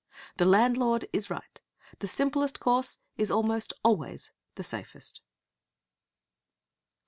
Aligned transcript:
The 0.37 0.45
landlord 0.45 1.05
is 1.13 1.29
right. 1.29 1.61
The 1.99 2.07
simplest 2.07 2.59
course 2.59 2.97
is 3.17 3.29
almost 3.29 3.71
always 3.83 4.31
the 4.55 4.63
safest. 4.63 5.21